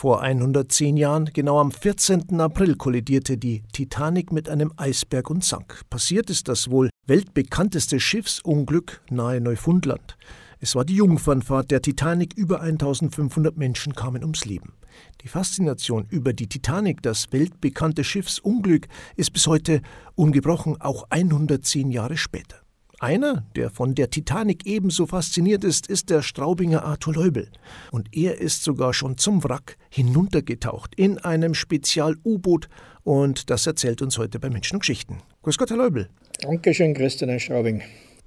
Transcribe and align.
Vor 0.00 0.22
110 0.22 0.96
Jahren, 0.96 1.24
genau 1.24 1.58
am 1.58 1.72
14. 1.72 2.40
April, 2.40 2.76
kollidierte 2.76 3.36
die 3.36 3.64
Titanic 3.72 4.30
mit 4.30 4.48
einem 4.48 4.72
Eisberg 4.76 5.28
und 5.28 5.42
sank. 5.42 5.80
Passiert 5.90 6.30
ist 6.30 6.46
das 6.46 6.70
wohl 6.70 6.88
weltbekannteste 7.08 7.98
Schiffsunglück 7.98 9.02
nahe 9.10 9.40
Neufundland. 9.40 10.16
Es 10.60 10.76
war 10.76 10.84
die 10.84 10.94
Jungfernfahrt 10.94 11.72
der 11.72 11.82
Titanic, 11.82 12.34
über 12.34 12.60
1500 12.60 13.56
Menschen 13.56 13.96
kamen 13.96 14.22
ums 14.22 14.44
Leben. 14.44 14.74
Die 15.22 15.28
Faszination 15.28 16.06
über 16.10 16.32
die 16.32 16.46
Titanic, 16.46 17.02
das 17.02 17.32
weltbekannte 17.32 18.04
Schiffsunglück, 18.04 18.86
ist 19.16 19.32
bis 19.32 19.48
heute 19.48 19.82
ungebrochen, 20.14 20.80
auch 20.80 21.06
110 21.10 21.90
Jahre 21.90 22.16
später. 22.16 22.58
Einer, 23.00 23.44
der 23.54 23.70
von 23.70 23.94
der 23.94 24.10
Titanic 24.10 24.66
ebenso 24.66 25.06
fasziniert 25.06 25.62
ist, 25.62 25.86
ist 25.86 26.10
der 26.10 26.20
Straubinger 26.20 26.84
Arthur 26.84 27.14
Leubel. 27.14 27.48
Und 27.92 28.08
er 28.10 28.40
ist 28.40 28.64
sogar 28.64 28.92
schon 28.92 29.16
zum 29.16 29.44
Wrack 29.44 29.76
hinuntergetaucht 29.88 30.96
in 30.96 31.18
einem 31.18 31.54
Spezial-U-Boot 31.54 32.68
und 33.04 33.50
das 33.50 33.68
erzählt 33.68 34.02
uns 34.02 34.18
heute 34.18 34.40
bei 34.40 34.50
Menschen 34.50 34.74
und 34.74 34.80
Geschichten. 34.80 35.18
Grüß 35.42 35.58
Gott, 35.58 35.70
Herr 35.70 35.76
Leubel. 35.76 36.08
Dankeschön, 36.40 36.92
Christian 36.92 37.30
Herr 37.30 37.38
Straubing. 37.38 37.82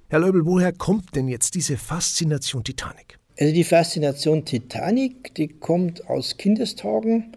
Herr 0.08 0.20
Leubel, 0.20 0.46
woher 0.46 0.72
kommt 0.72 1.14
denn 1.14 1.28
jetzt 1.28 1.54
diese 1.54 1.76
Faszination 1.76 2.64
Titanic? 2.64 3.18
Also 3.38 3.52
die 3.52 3.64
Faszination 3.64 4.46
Titanic, 4.46 5.34
die 5.34 5.48
kommt 5.48 6.08
aus 6.08 6.38
Kindestagen. 6.38 7.36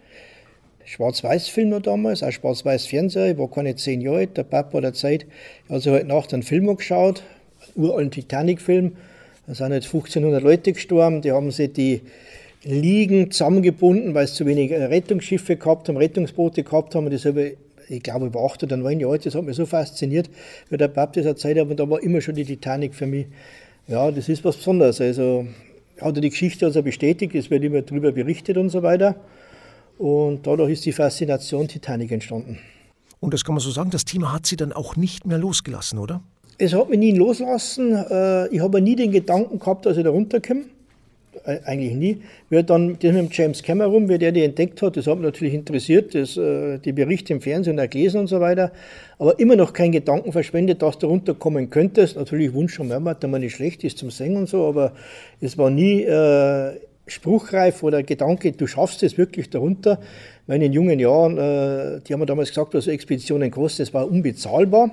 Schwarz-Weiß-Filme 0.86 1.80
damals, 1.80 2.22
auch 2.22 2.30
Schwarz-Weiß-Fernseher. 2.30 3.32
Ich 3.32 3.38
war 3.38 3.50
keine 3.50 3.74
zehn 3.74 4.00
Jahre 4.00 4.18
alt, 4.18 4.36
der 4.36 4.44
Papa 4.44 4.80
der 4.80 4.92
Zeit. 4.92 5.26
Habe 5.68 5.82
heute 5.90 6.06
Nacht 6.06 6.32
einen 6.32 6.44
Film 6.44 6.74
geschaut, 6.76 7.24
einen 7.74 7.86
uralten 7.86 8.12
Titanic-Film. 8.12 8.92
Da 9.48 9.54
sind 9.54 9.72
jetzt 9.72 9.86
1500 9.86 10.42
Leute 10.42 10.72
gestorben, 10.72 11.22
die 11.22 11.32
haben 11.32 11.50
sich 11.50 11.72
die 11.72 12.02
Liegen 12.62 13.32
zusammengebunden, 13.32 14.14
weil 14.14 14.24
es 14.24 14.34
zu 14.34 14.46
wenig 14.46 14.72
Rettungsschiffe 14.72 15.56
gehabt 15.56 15.88
haben, 15.88 15.96
Rettungsboote 15.96 16.62
gehabt 16.62 16.94
haben. 16.94 17.06
Und 17.06 17.14
das 17.14 17.24
habe 17.24 17.42
ich, 17.42 17.56
ich 17.88 18.02
glaube, 18.02 18.26
über 18.26 18.44
acht 18.44 18.62
oder 18.62 18.76
neun 18.76 19.00
Jahre, 19.00 19.18
das 19.18 19.34
hat 19.34 19.44
mich 19.44 19.56
so 19.56 19.66
fasziniert, 19.66 20.30
weil 20.70 20.78
der 20.78 20.88
Papa 20.88 21.14
das 21.14 21.26
erzählt 21.26 21.58
hat. 21.58 21.68
Und 21.68 21.80
da 21.80 21.90
war 21.90 22.00
immer 22.00 22.20
schon 22.20 22.36
die 22.36 22.44
Titanic 22.44 22.94
für 22.94 23.06
mich. 23.06 23.26
Ja, 23.88 24.10
das 24.12 24.28
ist 24.28 24.44
was 24.44 24.56
Besonderes. 24.56 25.00
Also 25.00 25.46
hat 26.00 26.14
er 26.14 26.20
die 26.20 26.30
Geschichte 26.30 26.66
also 26.66 26.82
bestätigt, 26.82 27.34
es 27.34 27.50
wird 27.50 27.64
immer 27.64 27.82
darüber 27.82 28.12
berichtet 28.12 28.56
und 28.56 28.70
so 28.70 28.84
weiter. 28.84 29.16
Und 29.98 30.46
dadurch 30.46 30.72
ist 30.72 30.84
die 30.84 30.92
Faszination 30.92 31.68
Titanic 31.68 32.12
entstanden. 32.12 32.58
Und 33.20 33.32
das 33.32 33.44
kann 33.44 33.54
man 33.54 33.60
so 33.60 33.70
sagen, 33.70 33.90
das 33.90 34.04
Thema 34.04 34.32
hat 34.32 34.46
Sie 34.46 34.56
dann 34.56 34.72
auch 34.72 34.96
nicht 34.96 35.26
mehr 35.26 35.38
losgelassen, 35.38 35.98
oder? 35.98 36.22
Es 36.58 36.74
hat 36.74 36.88
mich 36.88 36.98
nie 36.98 37.12
loslassen. 37.12 37.92
Äh, 37.92 38.48
ich 38.48 38.60
habe 38.60 38.80
nie 38.80 38.96
den 38.96 39.10
Gedanken 39.10 39.58
gehabt, 39.58 39.86
dass 39.86 39.96
ich 39.96 40.04
da 40.04 40.10
runterkomme. 40.10 40.64
Äh, 41.44 41.60
eigentlich 41.64 41.94
nie. 41.94 42.22
Wer 42.48 42.62
dann 42.62 42.98
das 42.98 43.12
mit 43.12 43.36
James 43.36 43.62
Cameron, 43.62 44.08
wer 44.08 44.18
der 44.18 44.32
die 44.32 44.42
entdeckt 44.42 44.80
hat, 44.82 44.96
das 44.96 45.06
hat 45.06 45.16
mich 45.16 45.24
natürlich 45.24 45.54
interessiert, 45.54 46.14
das, 46.14 46.36
äh, 46.36 46.78
die 46.78 46.92
Berichte 46.92 47.32
im 47.32 47.40
Fernsehen 47.40 47.76
gelesen 47.76 48.20
und 48.20 48.26
so 48.26 48.40
weiter. 48.40 48.72
Aber 49.18 49.38
immer 49.38 49.56
noch 49.56 49.72
kein 49.72 49.92
Gedanken 49.92 50.32
verschwendet, 50.32 50.82
dass 50.82 50.98
du 50.98 51.06
runterkommen 51.06 51.70
könntest. 51.70 52.16
Natürlich 52.16 52.52
Wunsch 52.54 52.74
schon 52.74 52.88
mehrmals, 52.88 53.20
dass 53.20 53.30
man 53.30 53.40
nicht 53.40 53.54
schlecht 53.54 53.84
ist 53.84 53.98
zum 53.98 54.10
Singen 54.10 54.38
und 54.38 54.48
so, 54.48 54.66
aber 54.66 54.92
es 55.40 55.58
war 55.58 55.70
nie 55.70 56.02
äh, 56.02 56.72
spruchreif 57.06 57.82
oder 57.82 58.02
Gedanke, 58.02 58.52
du 58.52 58.66
schaffst 58.66 59.02
es 59.02 59.16
wirklich 59.16 59.50
darunter. 59.50 59.98
In 60.46 60.54
meinen 60.54 60.72
jungen 60.72 60.98
Jahren, 60.98 61.38
äh, 61.38 62.00
die 62.00 62.12
haben 62.12 62.20
mir 62.20 62.26
damals 62.26 62.50
gesagt, 62.50 62.74
was 62.74 62.86
Expeditionen 62.86 63.50
kosten, 63.50 63.82
das 63.82 63.94
war 63.94 64.10
unbezahlbar. 64.10 64.90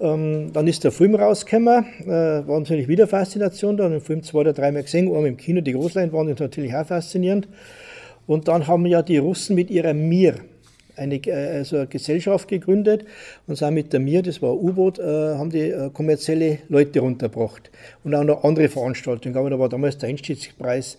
Ähm, 0.00 0.52
dann 0.52 0.66
ist 0.66 0.82
der 0.82 0.92
Film 0.92 1.14
rausgekommen, 1.14 1.84
äh, 2.04 2.08
war 2.08 2.58
natürlich 2.58 2.88
wieder 2.88 3.06
Faszination 3.06 3.76
da, 3.76 3.88
den 3.88 4.00
Film 4.00 4.22
zwei 4.22 4.38
oder 4.38 4.52
dreimal 4.52 4.82
gesehen, 4.82 5.08
einmal 5.08 5.26
im 5.26 5.36
Kino, 5.36 5.60
die 5.60 5.72
Großleinwand 5.72 6.30
ist 6.30 6.40
natürlich 6.40 6.74
auch 6.74 6.86
faszinierend. 6.86 7.48
Und 8.26 8.48
dann 8.48 8.66
haben 8.66 8.86
ja 8.86 9.02
die 9.02 9.18
Russen 9.18 9.56
mit 9.56 9.70
ihrer 9.70 9.92
Mir 9.92 10.36
eine, 11.00 11.20
also 11.32 11.76
eine 11.76 11.86
Gesellschaft 11.86 12.48
gegründet 12.48 13.04
und 13.46 13.56
sind 13.56 13.74
mit 13.74 13.92
der 13.92 14.00
Mir, 14.00 14.22
das 14.22 14.42
war 14.42 14.52
ein 14.52 14.58
U-Boot, 14.58 14.98
äh, 14.98 15.02
haben 15.02 15.50
die 15.50 15.70
äh, 15.70 15.90
kommerzielle 15.90 16.58
Leute 16.68 17.00
runtergebracht. 17.00 17.70
Und 18.04 18.14
auch 18.14 18.24
noch 18.24 18.44
andere 18.44 18.68
Veranstaltungen. 18.68 19.36
Aber 19.36 19.50
da 19.50 19.58
war 19.58 19.68
damals 19.68 19.98
der 19.98 20.10
Einstiegspreis 20.10 20.98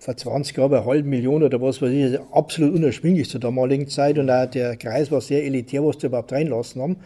vor 0.00 0.16
20 0.16 0.56
Jahren 0.56 0.74
eine 0.74 0.84
halbe 0.84 1.08
Million 1.08 1.42
oder 1.42 1.60
was 1.60 1.80
weiß 1.80 1.90
ich, 1.90 2.18
absolut 2.32 2.74
unerschwinglich 2.74 3.28
zur 3.28 3.40
damaligen 3.40 3.88
Zeit. 3.88 4.18
Und 4.18 4.30
auch 4.30 4.46
der 4.46 4.76
Kreis 4.76 5.10
war 5.10 5.20
sehr 5.20 5.44
elitär, 5.44 5.84
was 5.84 5.98
die 5.98 6.06
überhaupt 6.06 6.32
reinlassen 6.32 6.82
haben. 6.82 6.96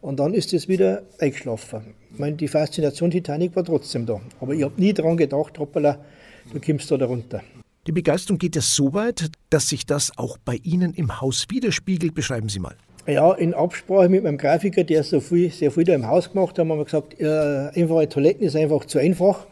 Und 0.00 0.18
dann 0.18 0.34
ist 0.34 0.52
es 0.52 0.68
wieder 0.68 1.02
eingeschlafen. 1.18 1.94
Ich 2.12 2.18
meine, 2.18 2.36
die 2.36 2.48
Faszination 2.48 3.10
Titanic 3.10 3.54
war 3.54 3.64
trotzdem 3.64 4.06
da. 4.06 4.20
Aber 4.40 4.52
ich 4.54 4.62
habe 4.62 4.80
nie 4.80 4.92
daran 4.92 5.16
gedacht, 5.16 5.58
hoppala, 5.58 5.98
du 6.52 6.60
kommst 6.60 6.90
da 6.90 6.96
runter. 7.04 7.42
Die 7.88 7.92
Begeisterung 7.92 8.38
geht 8.38 8.54
ja 8.54 8.62
so 8.62 8.94
weit, 8.94 9.30
dass 9.50 9.68
sich 9.68 9.86
das 9.86 10.16
auch 10.16 10.38
bei 10.38 10.54
Ihnen 10.62 10.94
im 10.94 11.20
Haus 11.20 11.46
widerspiegelt. 11.50 12.14
Beschreiben 12.14 12.48
Sie 12.48 12.60
mal. 12.60 12.76
Ja, 13.08 13.32
in 13.32 13.54
Absprache 13.54 14.08
mit 14.08 14.22
meinem 14.22 14.38
Grafiker, 14.38 14.84
der 14.84 15.02
so 15.02 15.18
viel, 15.18 15.50
sehr 15.50 15.72
viel 15.72 15.82
da 15.82 15.92
im 15.92 16.06
Haus 16.06 16.30
gemacht 16.30 16.50
hat, 16.50 16.58
haben 16.60 16.68
wir 16.68 16.84
gesagt, 16.84 17.20
äh, 17.20 17.26
einfache 17.74 18.08
Toiletten 18.08 18.46
ist 18.46 18.54
einfach 18.54 18.84
zu 18.84 19.00
einfach. 19.00 19.48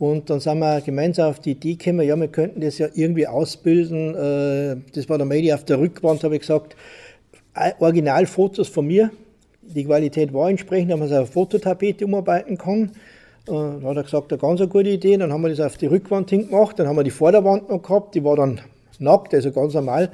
Und 0.00 0.30
dann 0.30 0.40
sind 0.40 0.58
wir 0.58 0.80
gemeinsam 0.80 1.30
auf 1.30 1.38
die 1.38 1.52
Idee 1.52 1.76
gekommen, 1.76 2.04
ja, 2.04 2.16
wir 2.16 2.26
könnten 2.26 2.60
das 2.60 2.78
ja 2.78 2.88
irgendwie 2.92 3.28
ausbilden. 3.28 4.16
Äh, 4.16 4.76
das 4.92 5.08
war 5.08 5.18
der 5.18 5.26
Medi 5.28 5.52
auf 5.52 5.64
der 5.64 5.78
Rückwand, 5.78 6.24
habe 6.24 6.34
ich 6.34 6.40
gesagt, 6.40 6.74
Originalfotos 7.78 8.66
von 8.66 8.88
mir, 8.88 9.12
die 9.62 9.84
Qualität 9.84 10.32
war 10.32 10.50
entsprechend, 10.50 10.90
dass 10.90 10.98
man 10.98 11.08
es 11.08 11.14
auf 11.14 11.30
Fototapete 11.30 12.04
umarbeiten 12.04 12.58
kann. 12.58 12.90
Äh, 13.46 13.52
dann 13.52 13.84
hat 13.84 13.96
er 13.96 14.02
gesagt, 14.02 14.32
eine 14.32 14.40
ganz 14.40 14.60
gute 14.68 14.90
Idee. 14.90 15.16
Dann 15.16 15.32
haben 15.32 15.42
wir 15.42 15.50
das 15.50 15.60
auf 15.60 15.76
die 15.76 15.86
Rückwand 15.86 16.30
hingemacht. 16.30 16.78
Dann 16.78 16.86
haben 16.86 16.96
wir 16.96 17.04
die 17.04 17.10
Vorderwand 17.10 17.68
noch 17.68 17.82
gehabt, 17.82 18.14
die 18.14 18.24
war 18.24 18.36
dann 18.36 18.60
nackt, 18.98 19.34
also 19.34 19.50
ganz 19.50 19.74
normal. 19.74 20.10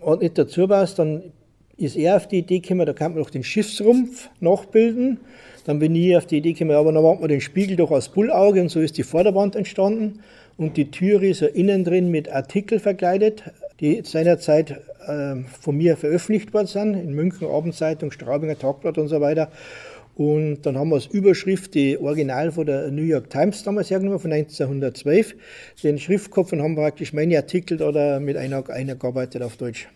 Und 0.00 0.22
nicht 0.22 0.38
dazu 0.38 0.68
was, 0.68 0.94
dann 0.94 1.32
ist 1.76 1.96
er 1.96 2.16
auf 2.16 2.28
die 2.28 2.38
Idee 2.38 2.60
gekommen, 2.60 2.86
da 2.86 2.92
kann 2.92 3.12
man 3.12 3.20
noch 3.20 3.30
den 3.30 3.42
Schiffsrumpf 3.42 4.28
nachbilden. 4.40 5.18
Dann 5.64 5.78
bin 5.78 5.94
ich 5.94 6.16
auf 6.16 6.26
die 6.26 6.38
Idee 6.38 6.52
gekommen, 6.52 6.76
aber 6.76 6.92
dann 6.92 7.02
macht 7.02 7.20
man 7.20 7.28
den 7.28 7.40
Spiegel 7.40 7.76
doch 7.76 7.90
aus 7.90 8.10
Bullauge 8.10 8.60
und 8.60 8.68
so 8.68 8.80
ist 8.80 8.98
die 8.98 9.02
Vorderwand 9.02 9.56
entstanden. 9.56 10.20
Und 10.56 10.76
die 10.76 10.90
Türe 10.90 11.28
ist 11.28 11.40
ja 11.40 11.48
innen 11.48 11.84
drin 11.84 12.10
mit 12.10 12.30
Artikel 12.30 12.78
verkleidet, 12.78 13.42
die 13.80 14.02
seinerzeit 14.04 14.82
äh, 15.06 15.36
von 15.60 15.76
mir 15.76 15.96
veröffentlicht 15.96 16.54
worden 16.54 16.66
sind, 16.66 16.94
in 16.94 17.14
München, 17.14 17.48
Abendzeitung, 17.48 18.12
Straubinger 18.12 18.58
Tagblatt 18.58 18.98
und 18.98 19.08
so 19.08 19.20
weiter. 19.20 19.50
Und 20.16 20.62
dann 20.62 20.78
haben 20.78 20.90
wir 20.90 20.96
als 20.96 21.06
Überschrift 21.06 21.74
die 21.74 21.98
Original 21.98 22.52
von 22.52 22.66
der 22.66 22.90
New 22.90 23.02
York 23.02 23.30
Times 23.30 23.62
damals 23.64 23.90
hergenommen, 23.90 24.20
von 24.20 24.32
1912. 24.32 25.34
Den 25.82 25.98
Schriftkopf 25.98 26.52
und 26.52 26.62
haben 26.62 26.76
praktisch 26.76 27.12
meine 27.12 27.36
Artikel 27.36 27.76
da 27.78 28.20
mit 28.20 28.36
einer, 28.36 28.68
einer 28.70 28.94
gearbeitet 28.94 29.42
auf 29.42 29.56
Deutsch. 29.56 29.88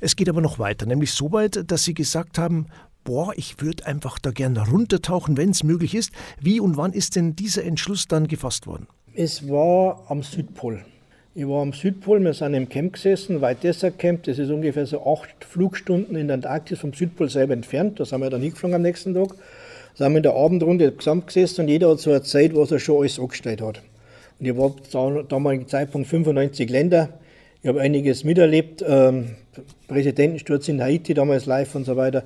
Es 0.00 0.16
geht 0.16 0.28
aber 0.28 0.42
noch 0.42 0.58
weiter, 0.58 0.84
nämlich 0.86 1.12
so 1.12 1.32
weit, 1.32 1.70
dass 1.70 1.84
Sie 1.84 1.94
gesagt 1.94 2.36
haben, 2.36 2.66
boah, 3.04 3.32
ich 3.36 3.60
würde 3.60 3.86
einfach 3.86 4.18
da 4.18 4.32
gerne 4.32 4.68
runtertauchen, 4.68 5.36
wenn 5.36 5.50
es 5.50 5.62
möglich 5.62 5.94
ist. 5.94 6.12
Wie 6.40 6.60
und 6.60 6.76
wann 6.76 6.92
ist 6.92 7.16
denn 7.16 7.36
dieser 7.36 7.64
Entschluss 7.64 8.06
dann 8.06 8.28
gefasst 8.28 8.66
worden? 8.66 8.86
Es 9.14 9.48
war 9.48 10.04
am 10.08 10.22
Südpol. 10.22 10.84
Ich 11.36 11.48
war 11.48 11.62
am 11.62 11.72
Südpol, 11.72 12.20
wir 12.20 12.32
sind 12.32 12.54
im 12.54 12.68
Camp 12.68 12.92
gesessen, 12.92 13.42
White 13.42 13.62
Desert 13.64 13.98
Camp, 13.98 14.22
das 14.22 14.38
ist 14.38 14.50
ungefähr 14.50 14.86
so 14.86 15.04
acht 15.04 15.44
Flugstunden 15.44 16.14
in 16.14 16.28
der 16.28 16.34
Antarktis 16.34 16.78
vom 16.78 16.92
Südpol 16.92 17.28
selber 17.28 17.54
entfernt. 17.54 17.98
Da 17.98 18.04
sind 18.04 18.20
wir 18.20 18.30
dann 18.30 18.40
hingeflogen 18.40 18.76
am 18.76 18.82
nächsten 18.82 19.14
Tag. 19.14 19.30
Da 19.98 20.04
sind 20.04 20.12
wir 20.12 20.18
in 20.18 20.22
der 20.22 20.36
Abendrunde 20.36 20.92
gesamt 20.92 21.26
gesessen 21.26 21.62
und 21.62 21.68
jeder 21.68 21.90
hat 21.90 21.98
so 21.98 22.12
erzählt, 22.12 22.54
was 22.54 22.70
er 22.70 22.78
schon 22.78 23.00
alles 23.00 23.18
angestellt 23.18 23.62
hat. 23.62 23.82
Und 24.38 24.46
ich 24.46 24.56
war 24.56 24.76
zum 24.88 25.26
damaligen 25.26 25.66
Zeitpunkt 25.66 26.06
95 26.06 26.70
Länder. 26.70 27.08
Ich 27.62 27.68
habe 27.68 27.80
einiges 27.80 28.22
miterlebt, 28.22 28.84
ähm, 28.86 29.30
Präsidentensturz 29.88 30.68
in 30.68 30.80
Haiti 30.80 31.14
damals 31.14 31.46
live 31.46 31.74
und 31.74 31.84
so 31.84 31.96
weiter. 31.96 32.22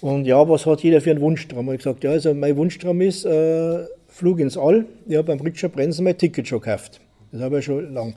Und 0.00 0.24
ja, 0.24 0.48
was 0.48 0.66
hat 0.66 0.84
jeder 0.84 1.00
für 1.00 1.10
einen 1.10 1.20
Wunschtraum? 1.20 1.64
Ich 1.64 1.68
habe 1.70 1.78
gesagt, 1.78 2.04
ja, 2.04 2.12
also 2.12 2.32
mein 2.32 2.56
Wunschtraum 2.56 3.00
ist 3.00 3.24
äh, 3.24 3.86
Flug 4.06 4.38
ins 4.38 4.56
All. 4.56 4.84
Ich 5.08 5.16
habe 5.16 5.34
beim 5.36 5.40
Richard 5.40 5.72
Branson 5.72 6.04
mein 6.04 6.16
Ticket 6.16 6.46
schon 6.46 6.60
gekauft. 6.60 7.00
Das 7.36 7.44
habe 7.44 7.58
ich 7.58 7.64
schon 7.66 7.92
lang. 7.92 8.14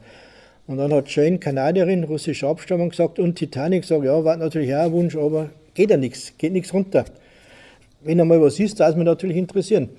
Und 0.66 0.78
dann 0.78 0.94
hat 0.94 1.10
Jane, 1.14 1.40
Kanadierin, 1.40 2.06
russische 2.06 2.48
Abstammung, 2.48 2.90
gesagt, 2.90 3.20
und 3.20 3.36
Titanic, 3.36 3.84
sagt, 3.84 4.06
ja, 4.06 4.24
war 4.24 4.38
natürlich 4.38 4.74
auch 4.74 4.86
ein 4.86 4.92
Wunsch, 4.94 5.16
aber 5.18 5.50
geht 5.74 5.90
ja 5.90 5.98
nichts, 5.98 6.34
geht 6.38 6.54
nichts 6.54 6.74
runter. 6.74 7.04
Wenn 8.02 8.22
einmal 8.22 8.42
was 8.42 8.60
ist, 8.60 8.80
darf 8.80 8.92
es 8.92 8.96
mich 8.96 9.06
natürlich 9.06 9.36
interessieren. 9.36 9.90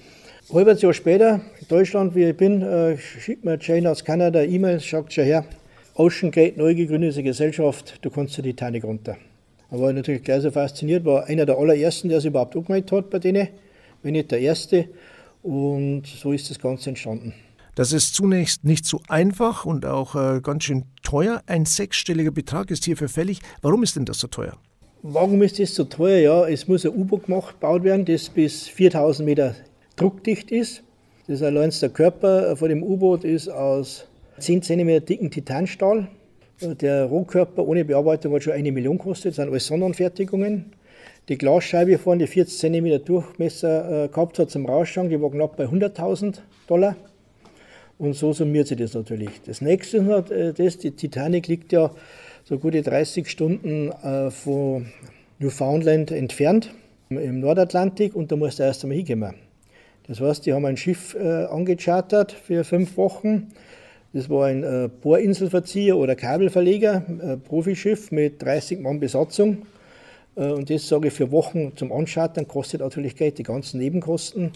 Ein 0.48 0.54
halbes 0.54 0.80
Jahr 0.80 0.94
später, 0.94 1.40
in 1.60 1.68
Deutschland, 1.68 2.14
wie 2.14 2.24
ich 2.24 2.36
bin, 2.36 2.62
äh, 2.62 2.96
schickt 2.96 3.44
mir 3.44 3.58
Jane 3.60 3.90
aus 3.90 4.04
Kanada 4.04 4.42
E-Mail, 4.42 4.80
sagt 4.80 5.12
schon 5.12 5.24
her, 5.24 5.44
Ocean 5.96 6.30
Gate, 6.30 6.56
neu 6.56 6.74
gegründete 6.74 7.22
Gesellschaft, 7.22 7.98
du 8.00 8.08
kannst 8.08 8.34
zur 8.34 8.44
Titanic 8.44 8.84
runter. 8.84 9.18
Da 9.70 9.78
war 9.78 9.90
ich 9.90 9.96
natürlich 9.96 10.24
gleich 10.24 10.40
so 10.40 10.50
fasziniert, 10.50 11.04
war 11.04 11.26
einer 11.26 11.44
der 11.44 11.58
allerersten, 11.58 12.08
der 12.08 12.18
es 12.18 12.24
überhaupt 12.24 12.56
angemeldet 12.56 12.90
hat 12.90 13.10
bei 13.10 13.18
denen, 13.18 13.48
wenn 14.02 14.12
nicht 14.12 14.30
der 14.30 14.40
erste. 14.40 14.86
Und 15.42 16.06
so 16.06 16.32
ist 16.32 16.48
das 16.48 16.58
Ganze 16.58 16.90
entstanden. 16.90 17.34
Das 17.80 17.94
ist 17.94 18.14
zunächst 18.14 18.62
nicht 18.62 18.84
so 18.84 19.00
einfach 19.08 19.64
und 19.64 19.86
auch 19.86 20.14
äh, 20.14 20.42
ganz 20.42 20.64
schön 20.64 20.84
teuer. 21.02 21.40
Ein 21.46 21.64
sechsstelliger 21.64 22.30
Betrag 22.30 22.70
ist 22.70 22.84
hierfür 22.84 23.08
fällig. 23.08 23.40
Warum 23.62 23.82
ist 23.82 23.96
denn 23.96 24.04
das 24.04 24.18
so 24.18 24.28
teuer? 24.28 24.58
Warum 25.00 25.40
ist 25.40 25.58
das 25.58 25.74
so 25.74 25.84
teuer? 25.84 26.18
Ja, 26.18 26.46
es 26.46 26.68
muss 26.68 26.84
ein 26.84 26.94
U-Boot 26.94 27.24
gebaut 27.24 27.82
werden, 27.82 28.04
das 28.04 28.28
bis 28.28 28.68
4000 28.68 29.24
Meter 29.24 29.54
druckdicht 29.96 30.50
ist. 30.50 30.82
Das 31.26 31.40
allein 31.40 31.72
der 31.80 31.88
Körper 31.88 32.54
von 32.54 32.68
dem 32.68 32.82
U-Boot 32.82 33.24
ist 33.24 33.48
aus 33.48 34.04
10 34.40 34.60
cm 34.60 35.06
dicken 35.06 35.30
Titanstahl. 35.30 36.06
Der 36.60 37.06
Rohkörper 37.06 37.66
ohne 37.66 37.86
Bearbeitung 37.86 38.34
hat 38.34 38.42
schon 38.42 38.52
eine 38.52 38.72
Million 38.72 38.98
gekostet, 38.98 39.30
das 39.30 39.36
sind 39.36 39.48
alles 39.48 39.66
Sonderanfertigungen. 39.68 40.74
Die 41.30 41.38
Glasscheibe 41.38 41.96
vorne, 41.96 42.26
die 42.26 42.30
40 42.30 42.58
cm 42.58 43.04
Durchmesser 43.06 44.04
äh, 44.04 44.08
gehabt 44.08 44.38
hat 44.38 44.50
zum 44.50 44.66
Rausschauen, 44.66 45.08
die 45.08 45.18
war 45.22 45.30
knapp 45.30 45.56
bei 45.56 45.64
100.000 45.64 46.40
Dollar. 46.66 46.94
Und 48.00 48.14
so 48.14 48.32
summiert 48.32 48.66
sich 48.66 48.78
das 48.78 48.94
natürlich. 48.94 49.42
Das 49.44 49.60
nächste 49.60 49.98
ist 49.98 50.30
äh, 50.30 50.54
das, 50.54 50.78
die 50.78 50.92
Titanic 50.92 51.48
liegt 51.48 51.70
ja 51.70 51.90
so 52.44 52.58
gute 52.58 52.80
30 52.80 53.28
Stunden 53.28 53.92
äh, 53.92 54.30
von 54.30 54.86
Newfoundland 55.38 56.10
entfernt 56.10 56.72
im 57.10 57.40
Nordatlantik 57.40 58.16
und 58.16 58.32
da 58.32 58.36
muss 58.36 58.56
der 58.56 58.68
erst 58.68 58.84
einmal 58.84 58.96
hinkommen. 58.96 59.34
Das 60.06 60.18
heißt, 60.18 60.46
die 60.46 60.54
haben 60.54 60.64
ein 60.64 60.78
Schiff 60.78 61.14
äh, 61.14 61.44
angechartert 61.44 62.32
für 62.32 62.64
fünf 62.64 62.96
Wochen. 62.96 63.48
Das 64.14 64.30
war 64.30 64.46
ein 64.46 64.62
äh, 64.62 64.88
Bohrinselverzieher 65.02 65.98
oder 65.98 66.16
Kabelverleger, 66.16 67.04
ein 67.06 67.42
Profischiff 67.42 68.10
mit 68.12 68.40
30 68.40 68.80
Mann 68.80 68.98
Besatzung. 68.98 69.66
Und 70.36 70.70
das 70.70 70.88
sage 70.88 71.08
ich 71.08 71.12
für 71.12 71.30
Wochen 71.32 71.76
zum 71.76 71.92
Anschartern 71.92 72.48
kostet 72.48 72.80
natürlich 72.80 73.14
Geld, 73.14 73.36
die 73.36 73.42
ganzen 73.42 73.78
Nebenkosten. 73.78 74.52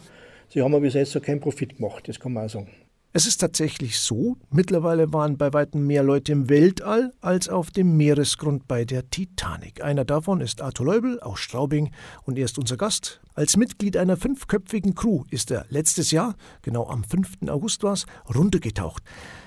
Sie 0.49 0.63
haben 0.63 0.73
aber 0.73 0.81
bis 0.81 0.95
jetzt 0.95 1.11
so 1.11 1.21
keinen 1.21 1.41
Profit 1.41 1.77
gemacht, 1.77 2.09
das 2.09 2.19
kann 2.19 2.33
man 2.33 2.47
auch 2.47 2.49
sagen. 2.49 2.71
Es 3.17 3.29
ist 3.29 3.37
tatsächlich 3.37 4.01
so, 4.01 4.39
mittlerweile 4.51 5.13
waren 5.13 5.39
bei 5.39 5.53
weitem 5.53 5.87
mehr 5.87 6.03
Leute 6.03 6.33
im 6.33 6.49
Weltall 6.49 7.13
als 7.21 7.49
auf 7.49 7.71
dem 7.71 7.97
Meeresgrund 7.97 8.67
bei 8.67 8.85
der 8.85 9.09
Titanic. 9.09 9.85
Einer 9.85 10.05
davon 10.05 10.41
ist 10.41 10.61
Arthur 10.61 10.87
Leubel 10.87 11.21
aus 11.21 11.39
Straubing 11.39 11.93
und 12.25 12.37
er 12.37 12.47
ist 12.47 12.59
unser 12.59 12.77
Gast. 12.77 13.21
Als 13.35 13.57
Mitglied 13.57 13.97
einer 13.97 14.17
fünfköpfigen 14.17 14.97
Crew 14.97 15.23
ist 15.31 15.53
er 15.53 15.65
letztes 15.69 16.11
Jahr, 16.11 16.35
genau 16.63 16.89
am 16.89 17.05
5. 17.05 17.49
August 17.51 17.85
war 17.85 17.93
es, 17.93 18.07
runtergetaucht. 18.35 19.05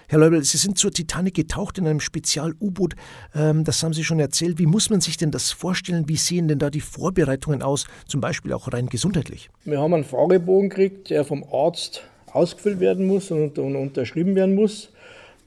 Herr 0.08 0.20
Leubel, 0.20 0.46
Sie 0.46 0.56
sind 0.56 0.78
zur 0.78 0.92
Titanic 0.92 1.34
getaucht 1.34 1.78
in 1.78 1.88
einem 1.88 2.00
Spezial-U-Boot. 2.00 2.96
Ähm, 3.36 3.66
das 3.66 3.84
haben 3.84 3.92
Sie 3.92 4.06
schon 4.06 4.22
erzählt. 4.22 4.60
Wie 4.60 4.66
muss 4.66 4.90
man 4.90 5.02
sich 5.02 5.18
denn 5.18 5.32
das 5.32 5.52
vorstellen? 5.52 6.08
Wie 6.08 6.16
sehen 6.16 6.48
denn 6.48 6.60
da 6.60 6.70
die 6.70 6.80
Vorbereitungen 6.80 7.62
aus, 7.62 7.86
zum 8.08 8.22
Beispiel 8.22 8.54
auch 8.54 8.72
rein 8.72 8.88
gesundheitlich? 8.88 9.50
Wir 9.66 9.82
haben 9.82 9.94
einen 9.94 10.06
Fragebogen 10.06 10.70
gekriegt, 10.70 11.10
der 11.10 11.26
vom 11.26 11.44
Arzt 11.52 12.04
ausgefüllt 12.32 12.80
werden 12.80 13.06
muss 13.08 13.32
und, 13.32 13.58
und 13.60 13.76
unterschrieben 13.76 14.36
werden 14.36 14.56
muss. 14.56 14.90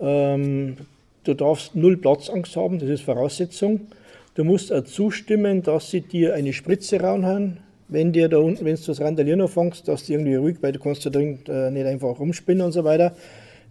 Ähm, 0.00 0.76
du 1.24 1.34
darfst 1.34 1.74
null 1.74 1.96
Platzangst 1.96 2.56
haben, 2.56 2.78
das 2.78 2.88
ist 2.88 3.02
Voraussetzung. 3.02 3.80
Du 4.34 4.44
musst 4.44 4.72
auch 4.72 4.84
zustimmen, 4.84 5.62
dass 5.62 5.90
sie 5.90 6.00
dir 6.00 6.34
eine 6.34 6.52
Spritze 6.52 7.02
reinhauen, 7.02 7.58
wenn 7.88 8.12
dir 8.12 8.28
da 8.28 8.38
unten, 8.38 8.64
wenn 8.64 8.76
du 8.76 8.82
das 8.82 9.00
Randalieren 9.00 9.40
anfängst, 9.40 9.86
dass 9.88 10.06
du 10.06 10.12
irgendwie 10.12 10.36
ruhig, 10.36 10.56
weil 10.60 10.72
du 10.72 10.78
kannst 10.78 11.04
da 11.04 11.10
drin 11.10 11.40
äh, 11.48 11.70
nicht 11.70 11.86
einfach 11.86 12.18
rumspinnen 12.18 12.64
und 12.64 12.72
so 12.72 12.84
weiter. 12.84 13.14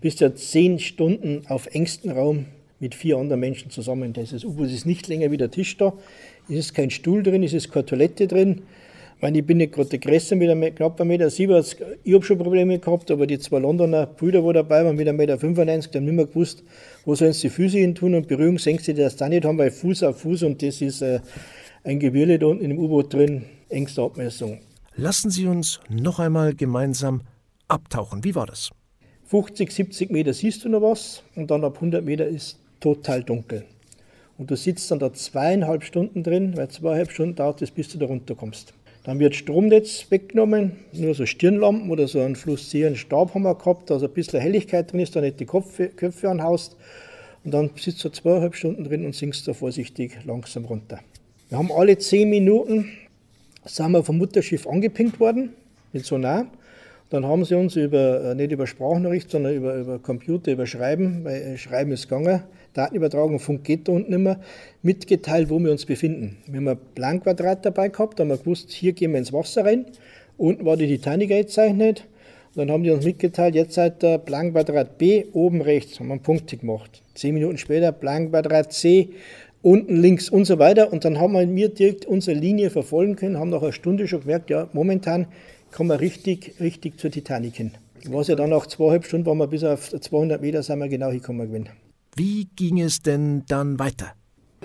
Bist 0.02 0.20
ja 0.20 0.34
zehn 0.36 0.80
Stunden 0.80 1.44
auf 1.48 1.68
engstem 1.74 2.12
Raum 2.12 2.46
mit 2.80 2.96
vier 2.96 3.18
anderen 3.18 3.40
Menschen 3.40 3.72
zusammen. 3.72 4.14
Das 4.14 4.32
U-Boot 4.44 4.70
ist 4.70 4.86
nicht 4.86 5.08
länger 5.08 5.32
wie 5.32 5.38
der 5.38 5.52
Tisch 5.52 5.78
da. 5.78 5.94
Es 6.50 6.56
ist 6.56 6.74
kein 6.74 6.90
Stuhl 6.90 7.24
drin, 7.24 7.44
es 7.44 7.54
ist 7.54 7.72
keine 7.72 7.86
Toilette 7.86 8.28
drin. 8.28 8.64
Ich 9.20 9.24
meine, 9.24 9.40
ich 9.40 9.46
bin 9.46 9.58
nicht 9.58 9.74
gerade 9.74 9.90
der 9.90 10.00
Größte 10.00 10.38
mit 10.38 10.50
einem 10.50 10.74
knapp 10.74 10.98
1,70 10.98 11.04
Meter. 11.06 11.98
Ich 12.06 12.14
habe 12.14 12.24
schon 12.24 12.38
Probleme 12.38 12.80
gehabt, 12.80 13.12
aber 13.12 13.28
die 13.28 13.38
zwei 13.38 13.60
Londoner 13.60 14.06
Brüder, 14.06 14.42
die 14.42 14.54
dabei 14.54 14.86
waren, 14.86 14.96
mit 14.96 15.10
1,95 15.10 15.14
Meter, 15.14 15.36
die 15.36 15.98
haben 15.98 16.06
nicht 16.06 16.16
mehr 16.16 16.26
gewusst, 16.26 16.64
wo 17.04 17.16
sollen 17.16 17.34
sie 17.34 17.50
die 17.50 17.50
Füße 17.50 17.80
hin 17.80 17.96
tun 17.96 18.16
und 18.16 18.30
Berührungsängste, 18.30 18.94
die 18.94 19.02
das 19.02 19.18
da 19.18 19.28
nicht 19.28 19.44
haben, 19.44 19.58
weil 19.58 19.72
Fuß 19.72 20.04
auf 20.04 20.22
Fuß 20.22 20.44
und 20.44 20.64
das 20.64 20.80
ist 20.80 21.02
äh, 21.02 21.20
ein 21.84 22.00
Gewirle 22.00 22.40
da 22.40 22.46
unten 22.46 22.64
in 22.64 22.70
dem 22.70 22.80
U-Boot 22.80 23.14
drin, 23.14 23.44
engste 23.68 24.04
Abmessung. 24.04 24.60
Lassen 24.96 25.30
Sie 25.30 25.48
uns 25.48 25.82
noch 25.90 26.20
einmal 26.20 26.56
gemeinsam 26.56 27.24
abtauchen. 27.68 28.24
Wie 28.24 28.36
war 28.36 28.46
das? 28.46 28.70
50, 29.26 29.70
70 29.70 30.12
Meter 30.12 30.32
siehst 30.32 30.64
du 30.64 30.70
noch 30.70 30.82
was 30.82 31.24
und 31.36 31.52
dann 31.52 31.66
ab 31.66 31.76
100 31.76 32.06
Meter 32.06 32.26
ist 32.26 32.58
total 32.80 33.22
dunkel. 33.26 33.66
Und 34.38 34.50
du 34.50 34.56
sitzt 34.56 34.90
dann 34.90 35.00
da 35.00 35.12
zweieinhalb 35.12 35.84
Stunden 35.84 36.24
drin, 36.24 36.56
weil 36.56 36.70
zweieinhalb 36.70 37.12
Stunden 37.12 37.36
dauert 37.36 37.62
es, 37.62 37.72
bis 37.72 37.90
du 37.90 37.98
da 37.98 38.06
runterkommst. 38.06 38.74
Dann 39.04 39.20
wird 39.20 39.36
Stromnetz 39.36 40.06
weggenommen, 40.10 40.74
nur 40.94 41.16
so 41.16 41.26
Stirnlampen 41.26 41.90
oder 41.90 42.08
so 42.08 42.20
einen 42.20 42.36
fluoszierenden 42.36 42.98
Stab 42.98 43.34
haben 43.34 43.44
wir 43.44 43.56
gehabt, 43.56 43.90
dass 43.90 44.04
ein 44.04 44.10
bisschen 44.12 44.40
Helligkeit 44.40 44.92
drin 44.92 45.00
ist, 45.00 45.16
da 45.16 45.22
nicht 45.22 45.40
die 45.40 45.46
Köpfe, 45.46 45.88
Köpfe 45.90 46.30
anhaust. 46.30 46.76
Und 47.44 47.54
dann 47.54 47.70
sitzt 47.78 48.04
du 48.04 48.10
zweieinhalb 48.10 48.56
Stunden 48.56 48.84
drin 48.84 49.06
und 49.06 49.16
singst 49.16 49.48
da 49.48 49.54
vorsichtig 49.54 50.18
langsam 50.26 50.66
runter. 50.66 51.00
Wir 51.48 51.58
haben 51.58 51.72
alle 51.72 51.98
zehn 51.98 52.30
Minuten 52.30 52.92
sind 53.66 53.92
wir 53.92 54.04
vom 54.04 54.18
Mutterschiff 54.18 54.68
angepinkt 54.68 55.20
worden 55.20 55.54
mit 55.94 56.06
Sonar. 56.06 56.48
Dann 57.10 57.26
haben 57.26 57.44
sie 57.44 57.56
uns 57.56 57.76
über, 57.76 58.24
äh, 58.24 58.36
nicht 58.36 58.52
über 58.52 58.68
Sprachnachricht, 58.68 59.32
sondern 59.32 59.56
über, 59.56 59.76
über 59.76 59.98
Computer, 60.00 60.52
über 60.52 60.68
Schreiben, 60.68 61.24
weil 61.24 61.42
äh, 61.42 61.58
Schreiben 61.58 61.92
ist 61.92 62.08
gegangen, 62.08 62.44
Datenübertragung, 62.74 63.40
Funk 63.40 63.64
geht 63.64 63.88
da 63.88 63.94
unten 63.94 64.14
immer, 64.14 64.40
mitgeteilt, 64.84 65.50
wo 65.50 65.58
wir 65.58 65.72
uns 65.72 65.86
befinden. 65.86 66.38
Wir 66.46 66.58
haben 66.58 66.68
ein 66.68 66.78
Planquadrat 66.94 67.66
dabei 67.66 67.90
gehabt, 67.90 68.20
da 68.20 68.24
haben 68.24 68.30
wir 68.30 68.38
gewusst, 68.38 68.72
hier 68.72 68.94
gehen 68.94 69.12
wir 69.12 69.20
ins 69.20 69.34
Wasser 69.34 69.66
rein. 69.66 69.86
Unten 70.38 70.66
war 70.66 70.78
die 70.78 70.88
Titanic 70.88 71.30
gezeichnet. 71.30 72.06
Dann 72.56 72.70
haben 72.72 72.84
die 72.84 72.92
uns 72.92 73.06
mitgeteilt, 73.06 73.56
jetzt 73.56 73.74
seid 73.74 74.04
ihr 74.04 74.20
Planquadrat 74.20 74.98
B, 74.98 75.26
oben 75.34 75.62
rechts, 75.62 76.00
haben 76.00 76.08
wir 76.08 76.14
einen 76.14 76.24
Punkt 76.24 76.60
gemacht. 76.60 77.02
Zehn 77.16 77.34
Minuten 77.34 77.58
später 77.58 77.92
Planquadrat 77.92 78.72
C, 78.72 79.10
unten 79.62 79.98
links 79.98 80.30
und 80.30 80.46
so 80.46 80.60
weiter. 80.60 80.92
Und 80.94 81.06
dann 81.06 81.20
haben 81.20 81.34
wir 81.56 81.70
direkt 81.70 82.06
unsere 82.06 82.38
Linie 82.38 82.70
verfolgen 82.70 83.16
können, 83.16 83.40
haben 83.40 83.50
nach 83.50 83.62
einer 83.62 83.72
Stunde 83.72 84.08
schon 84.08 84.22
gemerkt, 84.22 84.50
ja, 84.50 84.70
momentan 84.74 85.28
kommen 85.72 85.90
wir 85.90 86.00
richtig, 86.00 86.56
richtig 86.60 87.00
zur 87.00 87.12
Titanic 87.12 87.56
hin. 87.56 87.72
Was 88.08 88.28
ja 88.28 88.36
dann 88.36 88.50
nach 88.52 88.66
zweieinhalb 88.66 89.06
Stunden, 89.06 89.26
waren 89.26 89.38
wir 89.38 89.48
bis 89.48 89.64
auf 89.64 89.90
200 89.90 90.42
Meter, 90.42 90.64
sind 90.64 90.80
wir 90.80 90.88
genau 90.88 91.10
hingekommen. 91.10 91.48
Gewesen. 91.48 91.70
Wie 92.16 92.48
ging 92.56 92.80
es 92.80 93.02
denn 93.02 93.44
dann 93.48 93.80
weiter? 93.80 94.14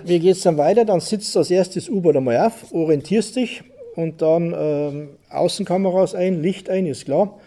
Wie 0.05 0.19
geht 0.19 0.37
es 0.37 0.43
dann 0.43 0.59
weiter? 0.59 0.85
Dann 0.85 1.01
sitzt 1.01 1.35
das 1.37 1.51
erstes 1.51 1.89
U-Boot 1.89 2.17
einmal 2.17 2.39
auf, 2.39 2.73
orientierst 2.73 3.37
dich 3.37 3.63
und 3.97 4.23
dann 4.23 4.55
ähm, 4.57 5.09
Außenkameras 5.31 6.15
ein, 6.15 6.43
Licht 6.43 6.69
ein, 6.69 6.87
ist 6.87 7.05
klar. 7.05 7.39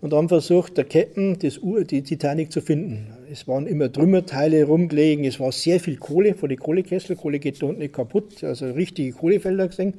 Und 0.00 0.12
dann 0.12 0.28
versucht 0.28 0.76
der 0.76 0.84
Captain, 0.84 1.38
das 1.38 1.58
U 1.58 1.82
die 1.82 2.02
Titanic 2.02 2.52
zu 2.52 2.60
finden. 2.60 3.06
Es 3.30 3.48
waren 3.48 3.66
immer 3.66 3.90
Trümmerteile 3.90 4.64
rumgelegen, 4.64 5.24
es 5.24 5.40
war 5.40 5.50
sehr 5.50 5.80
viel 5.80 5.96
Kohle 5.96 6.34
vor 6.34 6.48
die 6.48 6.56
Kohlekessel. 6.56 7.16
Kohle 7.16 7.38
geht 7.38 7.62
da 7.62 7.66
unten 7.66 7.80
nicht 7.80 7.94
kaputt, 7.94 8.44
also 8.44 8.66
richtige 8.66 9.12
Kohlefelder 9.12 9.68
gesehen. 9.68 9.94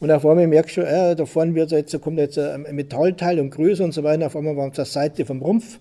Und 0.00 0.10
auf 0.10 0.24
einmal 0.24 0.46
merkst 0.46 0.78
du, 0.78 0.80
äh, 0.80 1.14
da 1.14 1.26
vorne 1.26 1.54
wird 1.54 1.70
jetzt, 1.72 2.00
kommt 2.00 2.18
jetzt 2.18 2.38
ein 2.38 2.66
Metallteil 2.72 3.38
und 3.38 3.50
größer 3.50 3.84
und 3.84 3.92
so 3.92 4.02
weiter. 4.02 4.26
Auf 4.26 4.36
einmal 4.36 4.56
waren 4.56 4.70
es 4.70 4.76
zur 4.76 4.86
Seite 4.86 5.26
vom 5.26 5.42
Rumpf. 5.42 5.78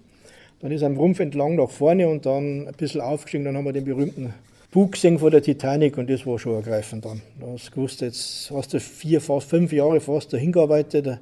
Dann 0.59 0.71
ist 0.71 0.83
am 0.83 0.97
Rumpf 0.97 1.21
entlang 1.21 1.55
nach 1.55 1.69
vorne 1.69 2.07
und 2.09 2.25
dann 2.25 2.67
ein 2.67 2.73
bisschen 2.77 2.99
aufgestiegen. 2.99 3.45
Dann 3.45 3.55
haben 3.55 3.63
wir 3.63 3.71
den 3.71 3.85
berühmten 3.85 4.33
Bug 4.71 4.91
gesehen 4.91 5.17
von 5.17 5.31
der 5.31 5.41
Titanic 5.41 5.97
und 5.97 6.09
das 6.09 6.27
war 6.27 6.37
schon 6.37 6.53
ergreifend 6.53 7.05
dann. 7.05 7.21
Du 7.39 7.53
hast 7.53 7.71
gewusst, 7.71 8.01
jetzt 8.01 8.51
hast 8.53 8.73
du 8.73 8.79
vier, 8.79 9.21
fast 9.21 9.49
fünf 9.49 9.71
Jahre 9.71 10.01
fast 10.01 10.31
dahin 10.31 10.51
gearbeitet 10.51 11.19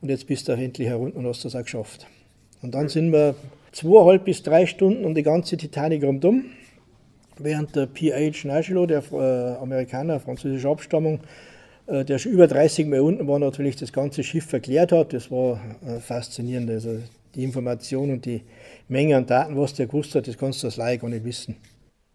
und 0.00 0.08
jetzt 0.08 0.26
bist 0.26 0.48
du 0.48 0.52
endlich 0.52 0.88
herunter 0.88 1.18
und 1.18 1.26
hast 1.26 1.44
das 1.44 1.54
auch 1.54 1.62
geschafft. 1.62 2.06
Und 2.62 2.74
dann 2.74 2.88
sind 2.88 3.12
wir 3.12 3.34
zweieinhalb 3.72 4.24
bis 4.24 4.42
drei 4.42 4.64
Stunden 4.64 5.04
um 5.04 5.14
die 5.14 5.22
ganze 5.22 5.56
Titanic 5.56 6.02
rundum, 6.02 6.46
während 7.36 7.76
der 7.76 7.86
P.H. 7.86 8.46
Nashilo, 8.46 8.86
der 8.86 9.02
äh, 9.12 9.60
Amerikaner, 9.60 10.18
französischer 10.18 10.70
Abstammung, 10.70 11.20
der 11.88 12.18
schon 12.18 12.32
über 12.32 12.46
30 12.46 12.86
Mal 12.86 13.00
unten 13.00 13.26
war, 13.26 13.38
natürlich 13.38 13.76
das 13.76 13.92
ganze 13.92 14.22
Schiff 14.22 14.46
verklärt 14.46 14.92
hat. 14.92 15.12
Das 15.12 15.30
war 15.30 15.60
äh, 15.86 16.00
faszinierend. 16.00 16.70
Also 16.70 16.98
die 17.34 17.44
Information 17.44 18.10
und 18.10 18.26
die 18.26 18.42
Menge 18.88 19.16
an 19.16 19.26
Daten, 19.26 19.56
was 19.56 19.74
der 19.74 19.86
gewusst 19.86 20.14
hat, 20.14 20.28
das 20.28 20.36
kannst 20.36 20.62
du 20.62 20.66
als 20.66 20.76
Laie 20.76 20.98
gar 20.98 21.08
nicht 21.08 21.24
wissen. 21.24 21.56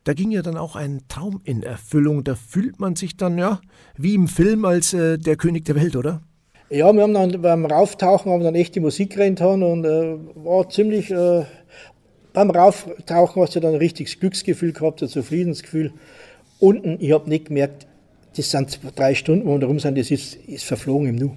Da 0.03 0.13
ging 0.13 0.31
ja 0.31 0.41
dann 0.41 0.57
auch 0.57 0.75
ein 0.75 1.01
Traum 1.07 1.41
in 1.45 1.63
Erfüllung. 1.63 2.23
Da 2.23 2.35
fühlt 2.35 2.79
man 2.79 2.95
sich 2.95 3.15
dann, 3.15 3.37
ja, 3.37 3.61
wie 3.97 4.15
im 4.15 4.27
Film 4.27 4.65
als 4.65 4.93
äh, 4.93 5.17
der 5.17 5.37
König 5.37 5.65
der 5.65 5.75
Welt, 5.75 5.95
oder? 5.95 6.21
Ja, 6.69 6.91
wir 6.91 7.03
haben 7.03 7.13
dann 7.13 7.41
beim 7.41 7.65
Rauftauchen 7.65 8.31
haben 8.31 8.43
dann 8.43 8.55
echt 8.55 8.75
die 8.75 8.79
Musik 8.79 9.17
reingetan 9.17 9.63
und 9.63 9.85
äh, 9.85 10.17
war 10.35 10.69
ziemlich. 10.69 11.11
Äh, 11.11 11.45
beim 12.33 12.49
Rauftauchen 12.49 13.41
hast 13.43 13.55
du 13.55 13.59
dann 13.59 13.73
ein 13.73 13.77
richtiges 13.77 14.19
Glücksgefühl 14.19 14.73
gehabt, 14.73 15.03
ein 15.03 15.07
Zufriedensgefühl. 15.07 15.93
Unten, 16.59 16.97
ich 16.99 17.11
habe 17.11 17.29
nicht 17.29 17.45
gemerkt, 17.45 17.85
das 18.35 18.51
sind 18.51 18.79
drei 18.95 19.15
Stunden, 19.15 19.47
wo 19.47 19.59
wir 19.59 19.67
rum 19.67 19.79
sind, 19.79 19.97
das 19.97 20.11
ist, 20.11 20.35
ist 20.47 20.65
verflogen 20.65 21.07
im 21.09 21.15
Nu. 21.15 21.31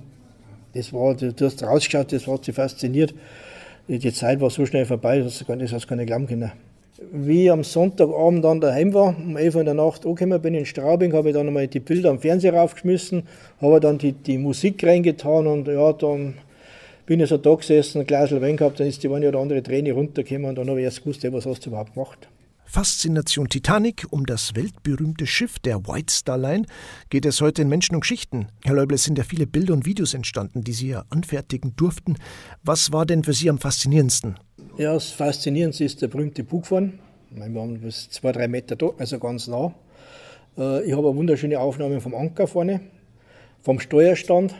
Das 0.74 0.92
war, 0.92 1.14
du 1.14 1.32
hast 1.40 1.62
rausgeschaut, 1.62 2.12
das 2.12 2.26
hat 2.26 2.44
sie 2.44 2.52
fasziniert. 2.52 3.14
Die 3.88 4.12
Zeit 4.12 4.40
war 4.40 4.50
so 4.50 4.66
schnell 4.66 4.84
vorbei, 4.84 5.20
das 5.20 5.34
hast 5.34 5.40
du 5.42 5.88
gar 5.88 5.96
nicht 5.96 6.06
glauben 6.06 6.26
können. 6.26 6.52
Wie 7.12 7.44
ich 7.44 7.50
am 7.50 7.62
Sonntagabend 7.62 8.44
dann 8.44 8.60
daheim 8.60 8.92
war, 8.94 9.14
um 9.16 9.36
11 9.36 9.54
Uhr 9.54 9.60
in 9.60 9.66
der 9.66 9.74
Nacht 9.74 10.06
angekommen 10.06 10.40
bin 10.40 10.54
in 10.54 10.66
Straubing, 10.66 11.12
habe 11.12 11.28
ich 11.28 11.34
dann 11.34 11.46
einmal 11.46 11.68
die 11.68 11.80
Bilder 11.80 12.10
am 12.10 12.18
Fernseher 12.18 12.54
raufgeschmissen, 12.54 13.24
habe 13.60 13.80
dann 13.80 13.98
die, 13.98 14.12
die 14.12 14.38
Musik 14.38 14.82
reingetan 14.82 15.46
und 15.46 15.68
ja, 15.68 15.92
dann 15.92 16.34
bin 17.04 17.20
ich 17.20 17.28
so 17.28 17.36
da 17.36 17.54
gesessen, 17.54 18.00
ein 18.00 18.06
Glas 18.06 18.32
Wein 18.32 18.56
gehabt, 18.56 18.80
dann 18.80 18.86
ist 18.86 19.02
die 19.02 19.08
eine 19.08 19.28
oder 19.28 19.38
andere 19.38 19.62
Träne 19.62 19.92
runtergekommen 19.92 20.50
und 20.50 20.58
dann 20.58 20.68
habe 20.68 20.80
ich 20.80 20.84
erst 20.84 21.00
gewusst, 21.04 21.26
was 21.32 21.46
hast 21.46 21.64
du 21.64 21.70
überhaupt 21.70 21.94
gemacht. 21.94 22.28
Faszination 22.66 23.48
Titanic 23.48 24.06
um 24.10 24.26
das 24.26 24.54
weltberühmte 24.54 25.26
Schiff 25.26 25.58
der 25.60 25.86
White 25.86 26.12
Star 26.12 26.36
Line 26.36 26.66
geht 27.08 27.24
es 27.24 27.40
heute 27.40 27.62
in 27.62 27.68
Menschen 27.68 27.94
und 27.94 28.00
Geschichten. 28.00 28.48
Herr 28.64 28.74
Leubel, 28.74 28.96
es 28.96 29.04
sind 29.04 29.16
ja 29.16 29.24
viele 29.24 29.46
Bilder 29.46 29.72
und 29.72 29.86
Videos 29.86 30.14
entstanden, 30.14 30.62
die 30.62 30.72
Sie 30.72 30.88
ja 30.88 31.04
anfertigen 31.08 31.74
durften. 31.76 32.16
Was 32.62 32.92
war 32.92 33.06
denn 33.06 33.22
für 33.24 33.32
Sie 33.32 33.48
am 33.48 33.58
faszinierendsten? 33.58 34.38
Ja, 34.76 34.92
das 34.92 35.10
Faszinierendste 35.10 35.84
ist 35.84 36.02
der 36.02 36.08
berühmte 36.08 36.44
Bug 36.44 36.66
vorne. 36.66 36.94
Ich 37.30 37.36
meine, 37.38 37.54
wir 37.54 37.62
haben 37.62 37.80
bis 37.80 38.10
zwei, 38.10 38.32
drei 38.32 38.48
Meter 38.48 38.76
dort, 38.76 39.00
also 39.00 39.18
ganz 39.18 39.46
nah. 39.46 39.72
Äh, 40.58 40.84
ich 40.84 40.92
habe 40.92 41.08
eine 41.08 41.16
wunderschöne 41.16 41.58
Aufnahme 41.60 42.00
vom 42.00 42.14
Anker 42.14 42.46
vorne, 42.46 42.80
vom 43.62 43.80
Steuerstand, 43.80 44.54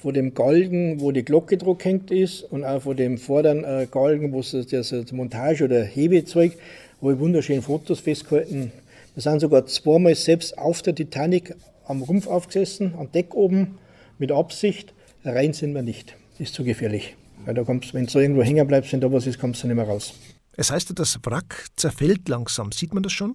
von 0.00 0.14
dem 0.14 0.34
Galgen, 0.34 1.00
wo 1.00 1.12
die 1.12 1.24
Glocke 1.24 1.58
drauf 1.58 1.78
hängt 1.82 2.10
ist 2.10 2.42
und 2.44 2.64
auch 2.64 2.82
von 2.82 2.96
dem 2.96 3.18
vorderen 3.18 3.64
äh, 3.64 3.86
Galgen, 3.90 4.32
wo 4.32 4.40
es 4.40 4.52
das 4.52 5.12
Montage- 5.12 5.64
oder 5.64 5.82
Hebezeug, 5.84 6.56
wo 7.00 7.10
ich 7.10 7.18
wunderschöne 7.18 7.62
Fotos 7.62 8.00
festgehalten. 8.00 8.72
Wir 9.14 9.22
sind 9.22 9.40
sogar 9.40 9.66
zweimal 9.66 10.14
selbst 10.14 10.56
auf 10.56 10.82
der 10.82 10.94
Titanic 10.94 11.54
am 11.86 12.02
Rumpf 12.02 12.26
aufgesessen, 12.26 12.94
am 12.98 13.10
Deck 13.12 13.34
oben, 13.34 13.78
mit 14.18 14.32
Absicht. 14.32 14.94
Rein 15.24 15.52
sind 15.52 15.74
wir 15.74 15.82
nicht. 15.82 16.16
Ist 16.38 16.54
zu 16.54 16.64
gefährlich. 16.64 17.16
Weil 17.44 17.54
da 17.54 17.64
kommst, 17.64 17.92
wenn 17.92 18.06
du 18.06 18.18
irgendwo 18.18 18.42
hängen 18.42 18.66
bleibst, 18.66 18.92
wenn 18.92 19.00
da 19.00 19.12
was 19.12 19.26
ist, 19.26 19.38
kommst 19.38 19.62
du 19.62 19.66
nicht 19.66 19.76
mehr 19.76 19.86
raus. 19.86 20.14
Es 20.56 20.70
heißt 20.70 20.98
das 20.98 21.18
Wrack 21.24 21.66
zerfällt 21.76 22.28
langsam. 22.28 22.72
Sieht 22.72 22.94
man 22.94 23.02
das 23.02 23.12
schon? 23.12 23.34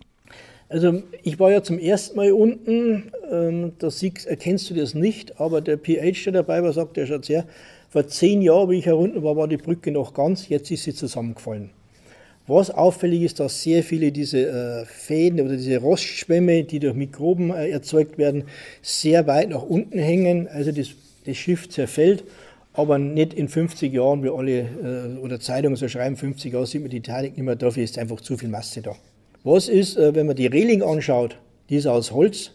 Also 0.67 1.03
ich 1.21 1.39
war 1.39 1.51
ja 1.51 1.61
zum 1.61 1.77
ersten 1.77 2.17
Mal 2.17 2.31
unten, 2.31 3.11
ähm, 3.31 3.73
da 3.77 3.89
erkennst 4.25 4.69
du 4.69 4.73
das 4.73 4.95
nicht, 4.95 5.39
aber 5.39 5.61
der 5.61 5.77
PH, 5.77 6.25
der 6.25 6.33
dabei 6.33 6.63
war, 6.63 6.73
sagt, 6.73 6.97
der 6.97 7.05
schaut 7.05 7.25
sehr, 7.25 7.45
vor 7.89 8.07
zehn 8.07 8.41
Jahren, 8.41 8.69
wie 8.69 8.79
ich 8.79 8.87
herunter 8.87 9.23
war, 9.23 9.37
war 9.37 9.47
die 9.47 9.57
Brücke 9.57 9.91
noch 9.91 10.13
ganz, 10.13 10.49
jetzt 10.49 10.71
ist 10.71 10.83
sie 10.83 10.93
zusammengefallen. 10.93 11.69
Was 12.47 12.69
auffällig 12.69 13.21
ist, 13.23 13.39
dass 13.39 13.63
sehr 13.63 13.83
viele 13.83 14.11
diese 14.11 14.47
äh, 14.47 14.85
Fäden 14.85 15.39
oder 15.41 15.55
diese 15.55 15.77
Rostschwämme, 15.77 16.63
die 16.63 16.79
durch 16.79 16.93
Mikroben 16.93 17.51
äh, 17.51 17.69
erzeugt 17.69 18.17
werden, 18.17 18.43
sehr 18.81 19.25
weit 19.27 19.49
nach 19.49 19.63
unten 19.63 19.97
hängen. 19.97 20.47
Also 20.47 20.71
das, 20.71 20.89
das 21.25 21.37
Schiff 21.37 21.69
zerfällt, 21.69 22.23
aber 22.73 22.99
nicht 22.99 23.33
in 23.33 23.47
50 23.47 23.91
Jahren, 23.91 24.23
wie 24.23 24.29
alle 24.29 24.59
äh, 24.59 25.19
oder 25.19 25.39
Zeitungen 25.39 25.75
so 25.75 25.87
schreiben, 25.87 26.17
50 26.17 26.53
Jahre 26.53 26.67
sieht 26.67 26.81
man 26.81 26.91
die 26.91 27.01
Titanic 27.01 27.37
nicht 27.37 27.45
mehr, 27.45 27.55
dafür 27.55 27.83
ist 27.83 27.97
einfach 27.97 28.21
zu 28.21 28.37
viel 28.37 28.49
Masse 28.49 28.81
da. 28.81 28.95
Was 29.45 29.69
ist, 29.69 29.95
äh, 29.95 30.15
wenn 30.15 30.25
man 30.25 30.35
die 30.35 30.47
Reling 30.47 30.81
anschaut, 30.81 31.37
die 31.69 31.75
ist 31.75 31.85
aus 31.85 32.11
Holz, 32.11 32.49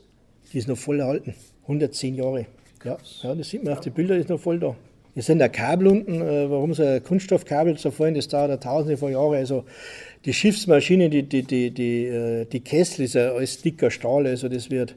die 0.53 0.59
ist 0.59 0.67
noch 0.67 0.77
voll 0.77 0.99
erhalten, 0.99 1.35
110 1.63 2.17
Jahre. 2.17 2.47
Ja, 2.85 2.99
ja 3.23 3.35
das 3.37 3.49
sieht 3.49 3.63
man 3.63 3.75
auf 3.75 3.81
den 3.81 3.93
Bildern, 3.93 4.19
ist 4.19 4.29
noch 4.29 4.41
voll 4.41 4.59
da. 4.59 4.75
Es 5.15 5.27
sind 5.27 5.39
da 5.39 5.49
Kabel 5.49 5.87
unten, 5.87 6.21
äh, 6.21 6.51
warum 6.51 6.75
so 6.75 6.83
ein 6.83 7.01
Kunststoffkabel 7.05 7.79
zerfallen, 7.79 8.17
das 8.17 8.27
dauert 8.27 8.61
tausende 8.65 8.97
von 8.97 9.13
Jahren. 9.13 9.37
Also 9.37 9.67
die 10.25 10.33
Schiffsmaschine, 10.33 11.11
die, 11.11 11.23
die, 11.23 11.45
die, 11.45 11.71
die, 11.71 12.07
äh, 12.07 12.45
die 12.47 12.59
Kessel 12.59 13.05
ist 13.05 13.15
ja 13.15 13.35
alles 13.35 13.63
dicker 13.63 13.93
Stahl, 13.93 14.27
also 14.27 14.49
das 14.49 14.69
wird 14.69 14.97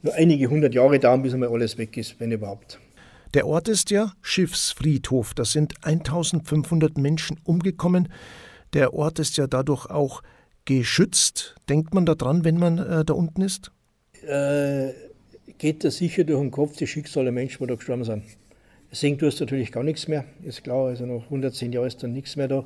nur 0.00 0.14
einige 0.14 0.46
hundert 0.46 0.72
Jahre 0.72 0.98
dauern, 0.98 1.20
bis 1.20 1.34
einmal 1.34 1.50
alles 1.50 1.76
weg 1.76 1.98
ist, 1.98 2.18
wenn 2.18 2.32
überhaupt. 2.32 2.80
Der 3.34 3.46
Ort 3.46 3.68
ist 3.68 3.90
ja 3.90 4.14
Schiffsfriedhof. 4.22 5.34
Da 5.34 5.44
sind 5.44 5.74
1500 5.82 6.96
Menschen 6.96 7.38
umgekommen. 7.44 8.08
Der 8.72 8.94
Ort 8.94 9.18
ist 9.18 9.36
ja 9.36 9.46
dadurch 9.46 9.84
auch 9.90 10.22
geschützt. 10.66 11.54
Denkt 11.68 11.94
man 11.94 12.04
daran, 12.04 12.44
wenn 12.44 12.58
man 12.58 12.78
äh, 12.78 13.04
da 13.04 13.14
unten 13.14 13.40
ist? 13.40 13.72
Äh, 14.26 14.92
geht 15.58 15.84
da 15.84 15.90
sicher 15.90 16.24
durch 16.24 16.40
den 16.40 16.50
Kopf 16.50 16.76
die 16.76 16.86
Schicksale 16.86 17.24
der 17.24 17.32
Menschen, 17.32 17.58
die 17.60 17.68
da 17.68 17.74
gestorben 17.74 18.04
sind. 18.04 18.24
Singen 18.92 19.18
tust 19.18 19.40
du 19.40 19.44
natürlich 19.44 19.72
gar 19.72 19.82
nichts 19.82 20.08
mehr, 20.08 20.24
ist 20.44 20.62
klar, 20.62 20.86
also 20.86 21.06
nach 21.06 21.24
110 21.24 21.72
Jahren 21.72 21.86
ist 21.86 22.02
dann 22.02 22.12
nichts 22.12 22.36
mehr 22.36 22.48
da. 22.48 22.64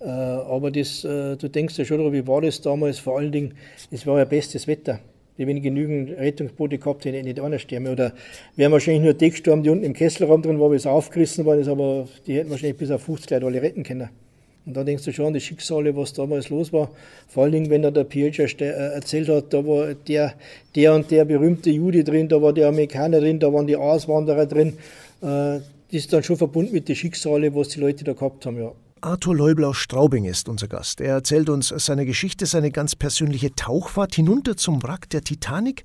Äh, 0.00 0.04
aber 0.06 0.70
das, 0.70 1.04
äh, 1.04 1.36
du 1.36 1.48
denkst 1.48 1.76
ja 1.78 1.84
schon 1.84 1.98
darüber, 1.98 2.14
wie 2.14 2.26
war 2.26 2.40
das 2.40 2.60
damals? 2.60 2.98
Vor 2.98 3.18
allen 3.18 3.32
Dingen, 3.32 3.54
es 3.90 4.06
war 4.06 4.18
ja 4.18 4.24
bestes 4.24 4.66
Wetter. 4.66 5.00
Die, 5.36 5.46
wenn 5.46 5.56
ich 5.56 5.62
genügend 5.62 6.10
Rettungsboote 6.10 6.78
gehabt 6.78 7.04
hätte, 7.04 7.22
nicht 7.22 7.40
einer 7.40 7.58
sterben. 7.58 7.88
Oder 7.88 8.12
wären 8.56 8.72
wahrscheinlich 8.72 9.02
nur 9.02 9.14
die 9.14 9.30
gestorben, 9.30 9.62
die 9.62 9.70
unten 9.70 9.84
im 9.84 9.94
Kesselraum 9.94 10.42
drin 10.42 10.60
waren, 10.60 10.72
wie 10.72 10.76
es 10.76 10.86
aufgerissen 10.86 11.44
worden 11.44 11.60
ist, 11.60 11.68
aber 11.68 12.08
die 12.26 12.36
hätten 12.36 12.50
wahrscheinlich 12.50 12.76
bis 12.76 12.90
auf 12.90 13.02
50 13.02 13.30
Leute 13.30 13.46
alle 13.46 13.62
retten 13.62 13.82
können. 13.82 14.10
Und 14.70 14.76
da 14.76 14.84
denkst 14.84 15.04
du 15.04 15.12
schon 15.12 15.26
an 15.26 15.34
die 15.34 15.40
Schicksale, 15.40 15.96
was 15.96 16.12
damals 16.12 16.48
los 16.48 16.72
war. 16.72 16.90
Vor 17.26 17.42
allen 17.42 17.52
Dingen, 17.52 17.70
wenn 17.70 17.82
dann 17.82 17.92
der 17.92 18.04
Pietsch 18.04 18.38
äh, 18.38 18.66
erzählt 18.66 19.28
hat, 19.28 19.52
da 19.52 19.66
war 19.66 19.94
der, 19.94 20.34
der 20.76 20.94
und 20.94 21.10
der 21.10 21.24
berühmte 21.24 21.70
Jude 21.70 22.04
drin, 22.04 22.28
da 22.28 22.40
war 22.40 22.52
der 22.52 22.68
Amerikaner 22.68 23.18
drin, 23.18 23.40
da 23.40 23.52
waren 23.52 23.66
die 23.66 23.74
Auswanderer 23.74 24.46
drin. 24.46 24.74
Äh, 25.22 25.58
das 25.62 25.62
ist 25.90 26.12
dann 26.12 26.22
schon 26.22 26.36
verbunden 26.36 26.72
mit 26.72 26.88
den 26.88 26.94
Schicksalen, 26.94 27.52
was 27.52 27.70
die 27.70 27.80
Leute 27.80 28.04
da 28.04 28.12
gehabt 28.12 28.46
haben, 28.46 28.58
ja. 28.58 28.70
Arthur 29.00 29.34
Leubel 29.34 29.64
aus 29.64 29.78
Straubing 29.78 30.24
ist 30.24 30.48
unser 30.48 30.68
Gast. 30.68 31.00
Er 31.00 31.14
erzählt 31.14 31.48
uns 31.48 31.68
seine 31.68 32.06
Geschichte, 32.06 32.46
seine 32.46 32.70
ganz 32.70 32.94
persönliche 32.94 33.52
Tauchfahrt 33.56 34.14
hinunter 34.14 34.56
zum 34.56 34.82
Wrack 34.84 35.10
der 35.10 35.22
Titanic. 35.22 35.82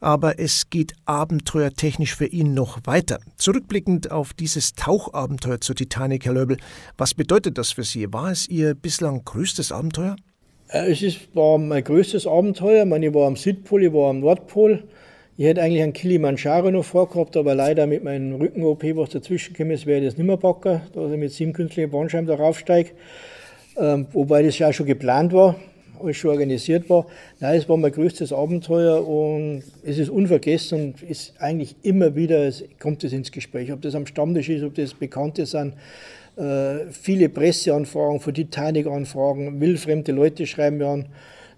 Aber 0.00 0.38
es 0.38 0.70
geht 0.70 0.94
abenteuertechnisch 1.04 2.14
für 2.14 2.26
ihn 2.26 2.54
noch 2.54 2.80
weiter. 2.84 3.18
Zurückblickend 3.36 4.10
auf 4.10 4.34
dieses 4.34 4.74
Tauchabenteuer 4.74 5.60
zur 5.60 5.76
Titanic, 5.76 6.26
Herr 6.26 6.34
Leubel, 6.34 6.58
was 6.98 7.14
bedeutet 7.14 7.58
das 7.58 7.72
für 7.72 7.84
Sie? 7.84 8.12
War 8.12 8.30
es 8.30 8.48
Ihr 8.48 8.74
bislang 8.74 9.24
größtes 9.24 9.72
Abenteuer? 9.72 10.16
Äh, 10.68 10.90
es 10.92 11.02
ist, 11.02 11.34
war 11.34 11.58
mein 11.58 11.84
größtes 11.84 12.26
Abenteuer. 12.26 12.82
Ich, 12.82 12.88
meine, 12.88 13.06
ich 13.06 13.14
war 13.14 13.26
am 13.26 13.36
Südpol, 13.36 13.84
ich 13.84 13.92
war 13.92 14.10
am 14.10 14.20
Nordpol. 14.20 14.84
Ich 15.38 15.44
hätte 15.44 15.62
eigentlich 15.62 15.82
einen 15.82 15.92
Kilimanjaro 15.92 16.70
noch 16.70 16.84
vorgehabt, 16.84 17.36
aber 17.36 17.54
leider 17.54 17.86
mit 17.86 18.02
meinem 18.02 18.36
Rücken-OP, 18.36 18.82
was 18.96 19.10
dazwischen 19.10 19.52
gekommen 19.52 19.78
wäre 19.84 20.02
das 20.02 20.16
nicht 20.16 20.26
mehr 20.26 20.38
packen, 20.38 20.80
dass 20.94 21.12
ich 21.12 21.18
mit 21.18 21.30
sieben 21.30 21.52
künstlichen 21.52 21.90
Bandscheiben 21.90 22.26
da 22.26 22.36
raufsteige. 22.36 22.92
Ähm, 23.76 24.06
wobei 24.12 24.42
das 24.42 24.58
ja 24.58 24.72
schon 24.72 24.86
geplant 24.86 25.34
war, 25.34 25.56
alles 26.00 26.16
schon 26.16 26.30
organisiert 26.30 26.88
war. 26.90 27.06
Nein, 27.40 27.58
es 27.58 27.68
war 27.68 27.76
mein 27.76 27.92
größtes 27.92 28.32
Abenteuer 28.32 29.06
und 29.06 29.62
es 29.84 29.98
ist 29.98 30.10
unvergessen 30.10 30.94
und 30.94 31.02
ist 31.02 31.34
eigentlich 31.38 31.76
immer 31.82 32.14
wieder, 32.14 32.46
es 32.46 32.64
kommt 32.78 33.04
es 33.04 33.12
ins 33.12 33.32
Gespräch, 33.32 33.72
ob 33.72 33.82
das 33.82 33.94
am 33.94 34.06
Stammtisch 34.06 34.48
ist, 34.48 34.62
ob 34.62 34.74
das 34.74 34.94
Bekannte 34.94 35.46
sind. 35.46 35.74
Äh, 36.36 36.90
viele 36.90 37.28
Presseanfragen, 37.28 38.20
von 38.20 38.34
Titanic-Anfragen, 38.34 39.60
wildfremde 39.60 40.12
Leute 40.12 40.46
schreiben 40.46 40.78
mir 40.78 40.86
an, 40.86 41.06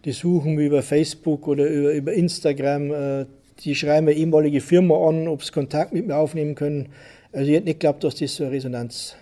die 0.04 0.12
suchen 0.12 0.54
mich 0.54 0.66
über 0.66 0.82
Facebook 0.82 1.48
oder 1.48 1.66
über, 1.66 1.92
über 1.92 2.12
Instagram, 2.12 2.92
äh, 2.92 3.26
die 3.64 3.74
schreiben 3.74 4.06
eine 4.06 4.16
ehemalige 4.16 4.60
Firma 4.60 5.08
an, 5.08 5.26
ob 5.26 5.42
sie 5.42 5.50
Kontakt 5.50 5.92
mit 5.92 6.06
mir 6.06 6.16
aufnehmen 6.16 6.54
können. 6.54 6.90
Also 7.32 7.48
ich 7.48 7.56
hätte 7.56 7.66
nicht 7.66 7.80
geglaubt, 7.80 8.04
dass 8.04 8.14
das 8.14 8.36
so 8.36 8.44
eine 8.44 8.52
Resonanz 8.52 9.16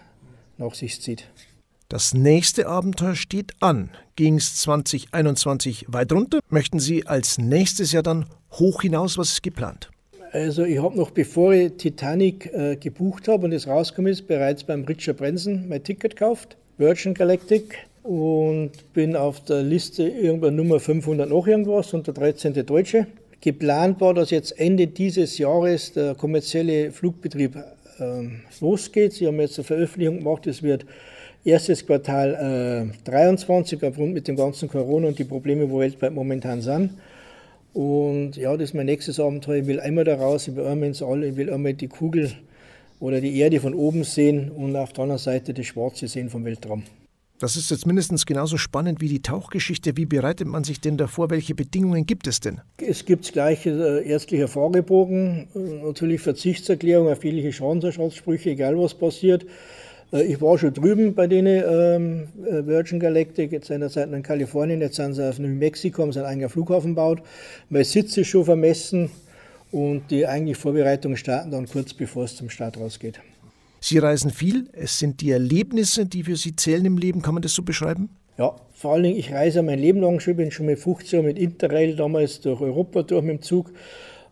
nach 0.58 0.74
sich 0.74 1.00
zieht. 1.00 1.26
Das 1.88 2.14
nächste 2.14 2.66
Abenteuer 2.66 3.14
steht 3.14 3.52
an. 3.60 3.90
Ging 4.16 4.38
es 4.38 4.56
2021 4.56 5.86
weit 5.86 6.12
runter? 6.12 6.40
Möchten 6.50 6.80
Sie 6.80 7.06
als 7.06 7.38
nächstes 7.38 7.92
Jahr 7.92 8.02
dann 8.02 8.26
hoch 8.50 8.82
hinaus? 8.82 9.18
Was 9.18 9.30
ist 9.30 9.42
geplant? 9.44 9.90
Also 10.32 10.64
ich 10.64 10.82
habe 10.82 10.96
noch, 10.96 11.12
bevor 11.12 11.52
ich 11.52 11.74
Titanic 11.74 12.52
äh, 12.52 12.74
gebucht 12.74 13.28
habe 13.28 13.44
und 13.44 13.52
es 13.52 13.68
rausgekommen 13.68 14.10
ist, 14.10 14.26
bereits 14.26 14.64
beim 14.64 14.82
Richard 14.82 15.18
Branson 15.18 15.68
mein 15.68 15.84
Ticket 15.84 16.16
gekauft, 16.16 16.56
Virgin 16.76 17.14
Galactic, 17.14 17.78
und 18.02 18.72
bin 18.92 19.14
auf 19.14 19.44
der 19.44 19.62
Liste 19.62 20.08
irgendwann 20.08 20.56
Nummer 20.56 20.80
500 20.80 21.28
noch 21.28 21.46
irgendwas 21.46 21.94
und 21.94 22.08
der 22.08 22.14
13. 22.14 22.66
Deutsche. 22.66 23.06
Geplant 23.40 24.00
war, 24.00 24.12
dass 24.12 24.30
jetzt 24.30 24.58
Ende 24.58 24.88
dieses 24.88 25.38
Jahres 25.38 25.92
der 25.92 26.16
kommerzielle 26.16 26.90
Flugbetrieb 26.90 27.54
äh, 27.98 28.28
losgeht. 28.60 29.12
Sie 29.12 29.28
haben 29.28 29.38
jetzt 29.38 29.58
eine 29.58 29.64
Veröffentlichung 29.64 30.18
gemacht, 30.18 30.48
es 30.48 30.64
wird 30.64 30.84
erstes 31.46 31.86
Quartal 31.86 32.90
äh, 32.92 33.08
23 33.08 33.82
aufgrund 33.84 34.12
mit 34.12 34.28
dem 34.28 34.36
ganzen 34.36 34.68
Corona 34.68 35.08
und 35.08 35.18
die 35.18 35.24
Probleme, 35.24 35.70
wo 35.70 35.78
weltweit 35.78 36.12
momentan 36.12 36.60
sind. 36.60 36.90
Und 37.72 38.36
ja, 38.36 38.56
das 38.56 38.70
ist 38.70 38.74
mein 38.74 38.86
nächstes 38.86 39.20
Abenteuer. 39.20 39.60
Ich 39.60 39.66
will 39.66 39.80
einmal 39.80 40.04
da 40.04 40.16
raus, 40.16 40.48
ich 40.48 40.56
will 40.56 40.66
einmal 40.66 40.88
ins 40.88 41.02
All, 41.02 41.22
ich 41.24 41.36
will 41.36 41.52
einmal 41.52 41.74
die 41.74 41.88
Kugel 41.88 42.32
oder 43.00 43.20
die 43.20 43.38
Erde 43.38 43.60
von 43.60 43.74
oben 43.74 44.04
sehen 44.04 44.50
und 44.50 44.74
auf 44.76 44.92
der 44.92 45.02
anderen 45.02 45.18
Seite 45.18 45.54
das 45.54 45.66
Schwarze 45.66 46.08
sehen 46.08 46.30
vom 46.30 46.44
Weltraum. 46.44 46.84
Das 47.38 47.54
ist 47.56 47.70
jetzt 47.70 47.86
mindestens 47.86 48.24
genauso 48.24 48.56
spannend 48.56 49.02
wie 49.02 49.08
die 49.08 49.20
Tauchgeschichte. 49.20 49.98
Wie 49.98 50.06
bereitet 50.06 50.48
man 50.48 50.64
sich 50.64 50.80
denn 50.80 50.96
davor? 50.96 51.28
Welche 51.28 51.54
Bedingungen 51.54 52.06
gibt 52.06 52.26
es 52.26 52.40
denn? 52.40 52.62
Es 52.78 53.04
gibt 53.04 53.30
gleich 53.30 53.66
äh, 53.66 54.08
ärztlicher 54.08 54.48
Fragebogen, 54.48 55.48
äh, 55.54 55.84
natürlich 55.84 56.22
Verzichtserklärung 56.22 57.08
auf 57.08 57.22
jegliche 57.22 57.52
Schadensersatzansprüche, 57.52 58.50
egal 58.50 58.78
was 58.78 58.94
passiert. 58.94 59.44
Äh, 60.12 60.24
ich 60.24 60.40
war 60.40 60.58
schon 60.58 60.72
drüben 60.72 61.14
bei 61.14 61.26
denen 61.26 62.28
ähm, 62.36 62.66
Virgin 62.66 63.00
Galactic, 63.00 63.52
jetzt 63.52 63.68
seinerzeit 63.68 64.12
in 64.12 64.22
Kalifornien, 64.22 64.80
jetzt 64.80 64.96
sind 64.96 65.14
sie 65.14 65.28
auf 65.28 65.38
New 65.38 65.48
Mexico, 65.48 66.02
haben 66.02 66.12
sie 66.12 66.20
einen 66.20 66.28
eigenen 66.28 66.48
Flughafen 66.48 66.90
gebaut. 66.90 67.22
Mein 67.68 67.84
Sitz 67.84 68.16
ist 68.16 68.28
schon 68.28 68.44
vermessen 68.44 69.10
und 69.72 70.10
die 70.10 70.26
eigentliche 70.26 70.60
Vorbereitungen 70.60 71.16
starten 71.16 71.50
dann 71.50 71.66
kurz 71.66 71.94
bevor 71.94 72.24
es 72.24 72.36
zum 72.36 72.50
Start 72.50 72.78
rausgeht. 72.78 73.20
Sie 73.80 73.98
reisen 73.98 74.30
viel. 74.30 74.68
Es 74.72 74.98
sind 74.98 75.20
die 75.20 75.30
Erlebnisse, 75.30 76.06
die 76.06 76.24
für 76.24 76.36
Sie 76.36 76.56
zählen 76.56 76.84
im 76.84 76.98
Leben. 76.98 77.22
Kann 77.22 77.34
man 77.34 77.42
das 77.42 77.54
so 77.54 77.62
beschreiben? 77.62 78.08
Ja, 78.38 78.56
vor 78.74 78.94
allen 78.94 79.04
Dingen, 79.04 79.16
ich 79.16 79.32
reise 79.32 79.62
mein 79.62 79.78
Leben 79.78 80.00
lang 80.00 80.18
schon. 80.20 80.32
Ich 80.32 80.36
bin 80.38 80.50
schon 80.50 80.66
mit 80.66 80.78
15 80.78 81.18
Jahren 81.18 81.26
mit 81.26 81.38
Interrail 81.38 81.94
damals 81.94 82.40
durch 82.40 82.60
Europa 82.60 83.02
durch 83.02 83.22
mit 83.22 83.38
dem 83.38 83.42
Zug. 83.42 83.70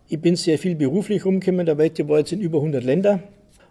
Ich 0.09 0.19
bin 0.19 0.35
sehr 0.35 0.59
viel 0.59 0.75
beruflich 0.75 1.25
rumgekommen. 1.25 1.65
Der 1.65 1.77
Welt 1.77 1.97
war 2.07 2.19
jetzt 2.19 2.31
in 2.31 2.41
über 2.41 2.57
100 2.57 2.83
Länder. 2.83 3.21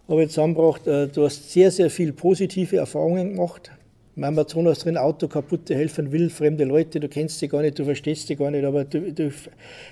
Habe 0.07 0.21
jetzt 0.21 0.35
zusammengebracht, 0.35 0.87
äh, 0.87 1.09
du 1.09 1.25
hast 1.25 1.51
sehr, 1.51 1.71
sehr 1.71 1.89
viel 1.89 2.13
positive 2.13 2.77
Erfahrungen 2.77 3.31
gemacht. 3.31 3.71
Im 4.17 4.25
Amazonas 4.25 4.81
drin, 4.81 4.99
Auto 4.99 5.29
kaputte 5.29 5.75
helfen 5.75 6.13
will, 6.13 6.29
fremde 6.29 6.65
Leute, 6.65 7.01
du 7.01 7.09
kennst 7.09 7.39
sie 7.39 7.49
gar 7.49 7.63
nicht, 7.63 7.79
du 7.79 7.85
verstehst 7.85 8.27
sie 8.27 8.37
gar 8.37 8.51
nicht, 8.51 8.65
aber 8.65 8.85
du, 8.85 9.11
du 9.13 9.33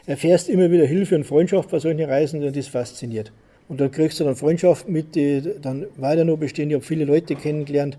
erfährst 0.04 0.50
immer 0.50 0.71
wieder 0.71 0.85
Hilfe 0.85 1.16
und 1.16 1.25
Freundschaft 1.25 1.71
bei 1.71 1.78
solchen 1.78 2.04
Reisen 2.04 2.45
und 2.45 2.54
das 2.54 2.69
fasziniert. 2.69 3.33
Und 3.69 3.81
da 3.81 3.88
kriegst 3.88 4.21
du 4.21 4.25
dann 4.25 4.37
Freundschaften 4.37 4.92
mit, 4.92 5.14
die 5.14 5.42
dann 5.62 5.87
weiter 5.97 6.26
noch 6.26 6.37
bestehen. 6.37 6.69
Ich 6.69 6.75
habe 6.75 6.85
viele 6.85 7.07
Leute 7.07 7.35
kennengelernt. 7.35 7.97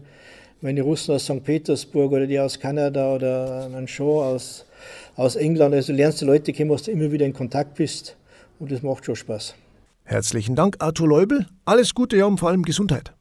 die 0.61 0.79
Russen 0.79 1.15
aus 1.15 1.23
St. 1.23 1.43
Petersburg 1.43 2.11
oder 2.11 2.27
die 2.27 2.39
aus 2.39 2.59
Kanada 2.59 3.15
oder 3.15 3.71
ein 3.75 3.87
Show 3.87 4.21
aus, 4.21 4.67
aus 5.15 5.35
England, 5.35 5.73
also 5.73 5.91
du 5.91 5.97
lernst 5.97 6.21
die 6.21 6.25
Leute 6.25 6.53
kennen, 6.53 6.69
was 6.69 6.83
du 6.83 6.91
immer 6.91 7.11
wieder 7.11 7.25
in 7.25 7.33
Kontakt 7.33 7.73
bist 7.73 8.15
und 8.59 8.71
das 8.71 8.83
macht 8.83 9.03
schon 9.03 9.15
Spaß. 9.15 9.55
Herzlichen 10.03 10.55
Dank, 10.55 10.77
Arthur 10.79 11.07
Leubel. 11.07 11.47
Alles 11.65 11.93
Gute, 11.93 12.17
ja, 12.17 12.25
und 12.25 12.39
vor 12.39 12.49
allem 12.49 12.63
Gesundheit. 12.63 13.13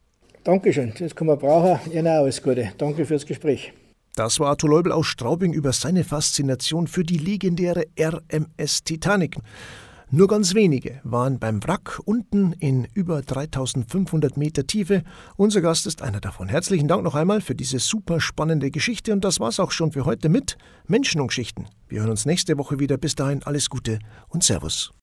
Dankeschön, 0.44 0.92
das 0.98 1.14
kann 1.14 1.28
man 1.28 1.38
brauchen. 1.38 1.92
Ihnen 1.92 2.08
auch 2.08 2.22
alles 2.22 2.42
Gute. 2.42 2.72
Danke 2.78 3.06
fürs 3.06 3.24
Gespräch. 3.24 3.72
Das 4.14 4.40
war 4.40 4.48
Arthur 4.48 4.68
Leubel 4.68 4.92
aus 4.92 5.06
Straubing 5.06 5.52
über 5.52 5.72
seine 5.72 6.04
Faszination 6.04 6.86
für 6.86 7.04
die 7.04 7.16
legendäre 7.16 7.86
RMS 7.98 8.82
Titanic. 8.84 9.36
Nur 10.10 10.28
ganz 10.28 10.54
wenige 10.54 11.00
waren 11.04 11.38
beim 11.38 11.64
Wrack 11.64 11.98
unten 12.04 12.52
in 12.52 12.86
über 12.92 13.22
3500 13.22 14.36
Meter 14.36 14.66
Tiefe. 14.66 15.04
Unser 15.36 15.62
Gast 15.62 15.86
ist 15.86 16.02
einer 16.02 16.20
davon. 16.20 16.50
Herzlichen 16.50 16.86
Dank 16.86 17.02
noch 17.02 17.14
einmal 17.14 17.40
für 17.40 17.54
diese 17.54 17.78
super 17.78 18.20
spannende 18.20 18.70
Geschichte 18.70 19.14
und 19.14 19.24
das 19.24 19.40
war's 19.40 19.58
auch 19.58 19.70
schon 19.70 19.92
für 19.92 20.04
heute 20.04 20.28
mit 20.28 20.58
Menschen 20.86 21.22
und 21.22 21.28
Geschichten. 21.28 21.64
Wir 21.88 22.00
hören 22.00 22.10
uns 22.10 22.26
nächste 22.26 22.58
Woche 22.58 22.78
wieder. 22.78 22.98
Bis 22.98 23.14
dahin 23.14 23.42
alles 23.44 23.70
Gute 23.70 24.00
und 24.28 24.44
Servus. 24.44 24.92